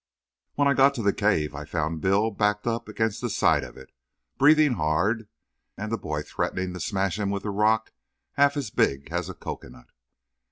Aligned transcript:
When 0.55 0.67
I 0.67 0.73
got 0.73 0.95
to 0.95 1.03
the 1.03 1.13
cave 1.13 1.53
I 1.53 1.63
found 1.63 2.01
Bill 2.01 2.31
backed 2.31 2.65
up 2.65 2.87
against 2.89 3.21
the 3.21 3.29
side 3.29 3.63
of 3.63 3.77
it, 3.77 3.91
breathing 4.39 4.73
hard, 4.73 5.27
and 5.77 5.91
the 5.91 5.95
boy 5.99 6.23
threatening 6.23 6.73
to 6.73 6.79
smash 6.79 7.19
him 7.19 7.29
with 7.29 7.45
a 7.45 7.51
rock 7.51 7.91
half 8.33 8.57
as 8.57 8.71
big 8.71 9.11
as 9.11 9.29
a 9.29 9.35
cocoanut. 9.35 9.89